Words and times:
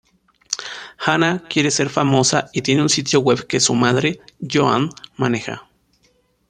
Hannah 0.97 1.43
quiere 1.47 1.69
ser 1.69 1.87
famosa 1.87 2.49
y 2.53 2.63
tiene 2.63 2.81
un 2.81 2.89
sitio 2.89 3.19
web 3.19 3.45
que 3.45 3.59
su 3.59 3.75
madre, 3.75 4.19
Joan, 4.41 4.89
maneja. 5.17 5.69